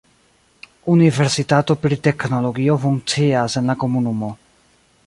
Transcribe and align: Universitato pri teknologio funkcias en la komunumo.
Universitato 0.93 1.75
pri 1.83 1.99
teknologio 2.09 2.79
funkcias 2.87 3.61
en 3.63 3.71
la 3.75 3.79
komunumo. 3.87 4.37